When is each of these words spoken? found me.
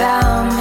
found 0.00 0.56
me. 0.56 0.59